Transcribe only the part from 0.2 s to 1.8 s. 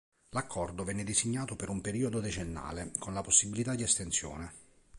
L'accordo venne designato per un